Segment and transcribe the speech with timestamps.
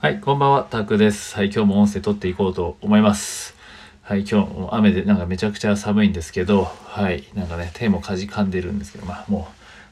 [0.00, 1.34] はい、こんばんは、タクです。
[1.34, 3.56] はい、今日も音声撮っていこうと思います。
[4.02, 9.48] はい、今日も雨でなんかめちゃくちゃ寒いんですけど、はい、なんかね、手もかじかんでるんですけど、まあも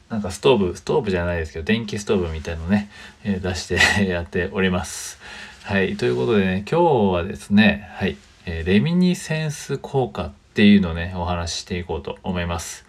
[0.08, 2.88] う、なんかストーブ、ストーブじゃないですけど、電気ストーブみたいのね、
[3.24, 5.19] えー、出して やっております。
[5.64, 12.86] はい、ということでね、今日はですね、はい、えー、レミニセンス効果っていうのをね、お話ししていこうと思います。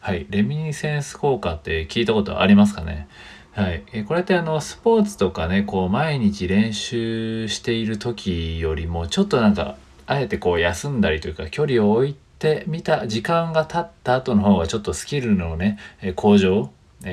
[0.00, 3.08] はい、レミニセンス効果って聞いたことありますかね？
[3.52, 3.82] はい。
[3.92, 15.78] えこれってあの、スポーツとかね、こう、毎日練習している時よりも、ちょっとなんか、あえてこう、休んだりというか、距離を置いてみた時間が経った後の方が、ちょっとスキルのね、
[16.14, 16.70] 向上、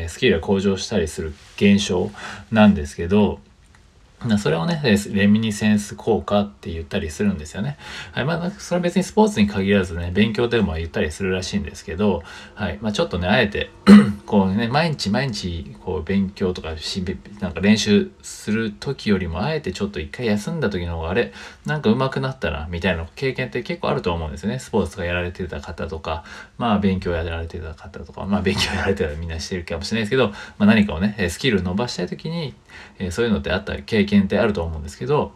[0.07, 2.11] スキルが向上したりする現象
[2.51, 3.39] なんですけど、
[4.37, 7.77] それをね、レミニセンス効果って言ったりするんですよね。
[8.11, 8.25] はい。
[8.25, 12.23] まあ、それは別にスポーツに限らずね、勉強でも言ったりするらしいんですけど、
[12.55, 12.79] はい。
[12.81, 13.69] まあ、ちょっとね、あえて
[14.25, 17.03] こうね、毎日毎日、こう、勉強とかし、
[17.39, 21.31] なんか練習する時よりも、あえてちょっと一回休んだ時の方が、あれ、
[21.65, 24.59] なんか上手くなったな、みたいな経験って結構あると思うんですよね。
[24.59, 26.23] スポーツとかやられてた方とか、
[26.57, 32.53] まあ、勉強やられてた方とか、まあ、勉強やられてたらみんなしてるかもしれないですけど、まあ、何かをね、スキル伸ばしたい時に、
[32.99, 35.33] えそういうのってあった経験ってあると思うんですけど、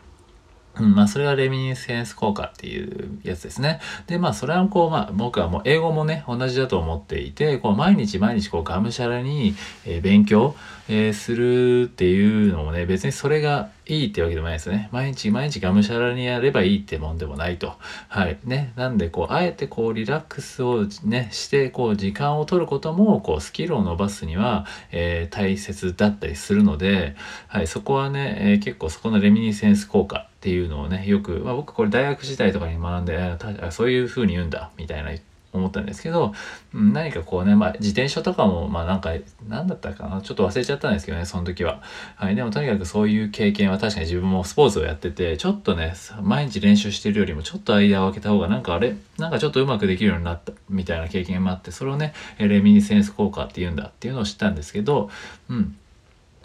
[0.78, 3.80] うん、まあ、それがレミニセンス効果っていうやつですね。
[4.08, 10.56] で、まあ、それはこう、まあ、僕はもう英語もね、同じだと思っていて、こう、毎日毎日こう、がむしゃらに、えー、勉強、
[10.88, 14.90] えー、するっていうのもね、別にそれがいいってわけでもないですね。
[14.92, 17.74] 毎日毎日がむしゃらにやればいいってもんでもないと。
[18.08, 18.40] はい。
[18.46, 18.74] ね。
[18.76, 27.16] なんで、こう、あえてこう、リラックスをね、して、こう、時間を取ることも、こう、スキルを伸ばすには、えー、大切だったりするので、
[27.48, 27.68] はい。
[27.68, 33.38] そこはね、え、結構そこのレミニセンス効果っていうのをね、よく、まあ、僕これ大学時代とかに学んで、
[33.72, 35.12] そういう風に言うんだ、みたいな
[35.52, 36.34] 思ったんですけど、
[36.74, 39.12] 何かこうね、まあ、自転車とかも、まあなんか、
[39.50, 41.82] 何だったかなちょっと忘れちゃったんですけどね、その時は。
[42.16, 42.36] はい。
[42.36, 55.10] でもとにかくそういう経験は確かに自分もスポーツをやってて、ちょっとね、毎日練習してるよりもちょっと間を空けた方がなんかあれなんかちょっとうまくできるようになったみたいな経験もあって、それをね、レミニセンス効果って言うんだっていうのを知ったんですけど、
[55.50, 55.76] うん。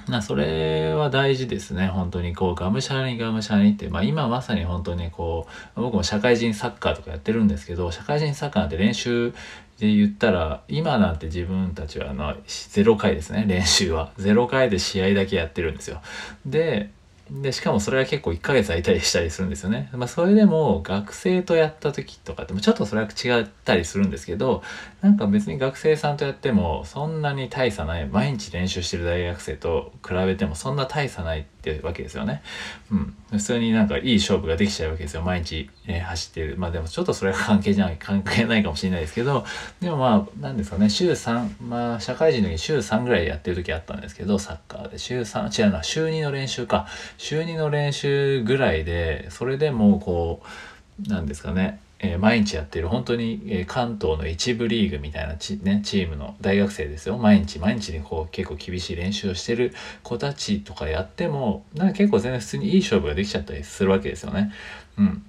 [0.09, 1.89] なそれは大事ですね。
[1.89, 3.89] 本当にこうがむしゃらにがむしゃらにって。
[3.89, 9.33] まあ今まさに本当にこう僕も社会人サッカーとかやってるんですけど社会人サッカーなんて練習
[9.79, 13.45] で言ったら今なんて自分たちはあの0回ですね。
[13.47, 14.13] 練習は。
[14.19, 16.01] 0回で試合だけやってるんですよ。
[16.47, 16.91] で
[17.31, 19.89] で、しかもそれは結構1ヶ月空いたりしたりするんですよね。
[19.93, 24.63] まあそれでも学生とやった時とかってもちょっとそれは違ったりするんですけど、
[25.01, 32.43] なんか別に学生さんとやってもそんなに大差ない、毎日練習してる大学生と比べてもそんな大差ないってわけですよね。
[32.91, 33.15] うん。
[33.31, 35.23] 普通になんかいい勝負ができちゃうわけですよ。
[35.23, 36.57] 毎日、え、走ってる。
[36.59, 39.45] まあでもちょっとそれは関係じゃない、関係ないかもしれないですけど、
[39.81, 44.99] でもまあ、なんですかね、週3、まあ社会人の時週3ぐらいやってる時あったんですけど、サッカーで。
[44.99, 46.87] 週3、違うな、週2の練習か。
[47.19, 59.73] 週2の練習ぐらいで、それでもうこう、なんですかね、えー、毎日やってる本当に、えー、関東の一部リーグみたいなチ,、ね、チームの大学生ですよ毎日毎日にこう結構厳しい練習をしてる
[60.03, 64.53] 子たちとかやってもなんか結構全然普通にいい勝負ができちゃったりするわけですよね。
[64.99, 65.25] うん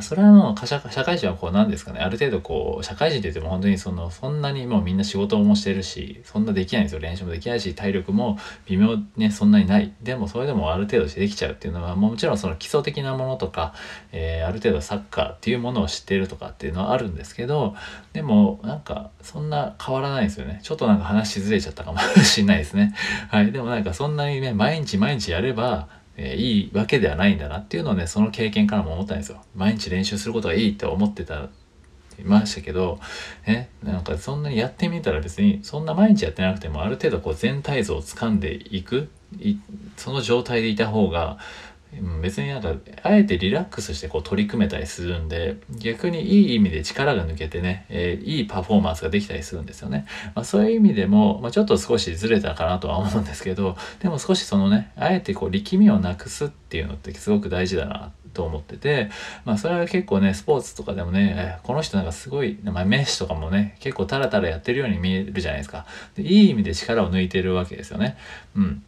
[0.00, 2.00] それはもう社会人はこうなんですかね。
[2.00, 7.00] ある程度こう社会人って言っても本当にそのそんなにもうみんな仕事もしてるしそんなできないんですよ。
[7.00, 9.92] 練習もできないし体力も微妙ねそんなにない。
[10.02, 13.74] でもそれでもある程度してできちゃうっていうのはもちろんその基礎的なものとか、
[14.12, 17.74] え、ある程度サッカーっていうものを知ってるとかっていうのはあるんですけど
[18.12, 20.60] でもなんかそんな変わらないですよね。
[20.62, 22.94] ちょっとなんか話しずれちゃったかもしれないですね。
[23.28, 23.52] はい。
[23.52, 25.88] でもなんかそんなにね毎日毎日やれば
[26.18, 29.42] えー、いいわけではないんだなっていうのをねその経験からも思ったんですよ。
[29.54, 31.48] 毎日練習することがいいって思ってた
[32.18, 32.98] いましたけど、
[33.46, 39.08] ね、なんかそんなにやってみたら別にそんな毎日やってなくてもある程度こう全体像をつかんでいく
[39.96, 41.38] その状態でいた方が
[42.22, 59.10] 別になんかあえてリラックスしてこう取り組めたりするんで逆にいい意味で力が抜けてね、えー、いいパフォーマンスができたりするんですよね、まあ、そういう意味でも、まあ、ちょっと少しずれたかなとは思うんですけどでも少しそのねあえてこう力みをなくすっていうのってすごく大事だなと思ってて、
[59.44, 65.86] まあそれは結構ね、スポーツとかでもね、この人なんかすごい、まあ、メッシとかもね、結構タラタラやってるように見えるじゃないですか。
[66.14, 68.16] でいい意味で力を抜いてるわけですよね。
[68.54, 68.82] うん。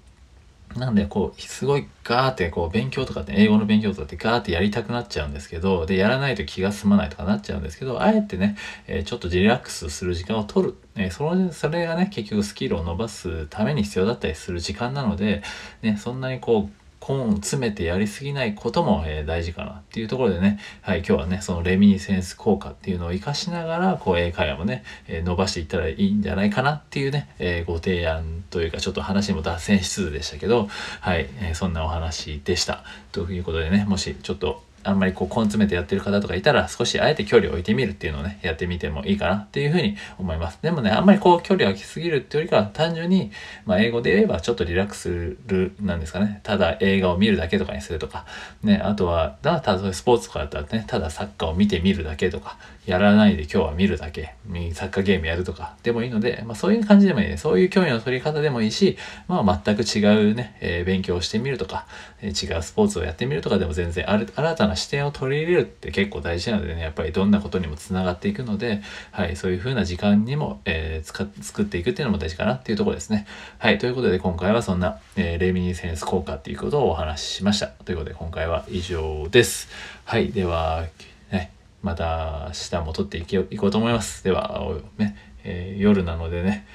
[0.76, 8.56] なんで、こう、すごいガーって、こう、勉強とかって、英語の勉強とかってガーってやりたくなっちゃうんですけど、で、やらないと気が済まないとかなっちゃうんですけど、あえてね、
[8.86, 10.74] え、ちょっとリラックスする時間を取る。
[10.96, 15.42] え、その、それがね、結局スキルを伸ばすために必要だったりする時間なので、
[15.82, 30.68] ね、そんなにこう、コーン詰めてやりすぎないことも、えー、大事かなっていうところでね、はい、今日はね、そのレミニセンス効果っていうのを活かしながら、こう、英会話もね、えー、伸ばしていったらいいんじゃないかなっていうね、えー、ご提案というか、ちょっと話も脱線しつつでしたけど、
[31.00, 32.84] はい、えそんなお話でした。
[33.12, 40.58] ということでね、もしちょっとあんまりこう根詰めてやってる方とかいたら少しあえて距離を置いてみるっていうのをねやってみてもいいかなっていうふうに思います。
[40.62, 43.30] でもねあんまりこう距離を空きすぎるっていうよりかは単純に、
[43.66, 46.40] まあ、英語で言えばちょっとリラックスするなんですかね。
[46.42, 48.24] ただ映画を見るだけとかにするとか。
[48.62, 52.56] ねあとはだただスポーツとかだったらねただサッカーを見てみるだけとか。
[52.86, 54.34] やらないで今日は見るだけ。
[54.72, 55.76] サッカーゲームやるとか。
[55.82, 57.36] でもいいので、まあ、そういう感じでもいいね。
[57.36, 58.96] そういう興味の取り方でもいいし、
[59.28, 61.86] まあ、全く違うね、えー、勉強をしてみるとか、
[62.20, 68.82] えー、違うスポーツをやってみるとかでも全然ある新たな視点を取り入れるって結構大事なのでねやっぱりどんなことにもつながっていくので、
[69.12, 73.26] はい、そういう風な時間にも、えー、作っていくっていうのも大事かなっていうところですね。
[73.58, 77.68] はいということで今回はそんな、えー、レミニセンス効果っていうことをお話ししました。
[77.68, 79.68] ということで今回は以上です。
[80.04, 80.86] はいでは、
[81.30, 81.52] ね、
[81.82, 84.24] また明日も撮っていこうと思います。
[84.24, 86.66] では、ねえー、夜なのでね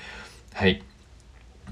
[0.53, 0.81] はい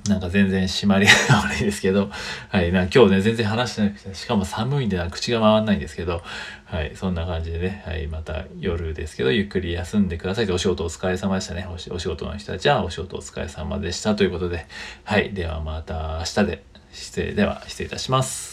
[0.08, 2.10] なんか全然締まりが悪いですけど、
[2.50, 6.22] はい、な今日ね、全然話してなくて、しかも寒いんでな口が回んないんですけど、
[6.66, 11.66] はい、そんな感じでね、はい、また夜ですけど、ゆっくり休んでくださいお仕事お疲れ様でしたね。
[11.70, 14.66] お仕事の人たちはお仕事お疲れ様でしたということで、
[15.06, 18.53] はい、ではまた明日で、失礼、では失礼いたします。